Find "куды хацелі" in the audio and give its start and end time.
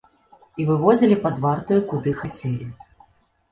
1.93-2.73